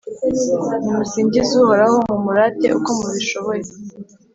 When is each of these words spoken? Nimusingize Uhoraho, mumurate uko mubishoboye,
Nimusingize 0.81 1.51
Uhoraho, 1.63 1.97
mumurate 2.09 2.67
uko 2.77 2.89
mubishoboye, 2.97 3.69